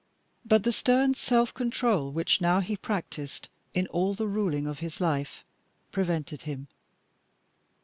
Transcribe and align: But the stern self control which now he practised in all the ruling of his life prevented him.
But 0.43 0.63
the 0.63 0.71
stern 0.71 1.13
self 1.13 1.53
control 1.53 2.11
which 2.11 2.41
now 2.41 2.59
he 2.59 2.75
practised 2.75 3.49
in 3.75 3.85
all 3.89 4.15
the 4.15 4.25
ruling 4.25 4.65
of 4.65 4.79
his 4.79 4.99
life 4.99 5.43
prevented 5.91 6.41
him. 6.41 6.69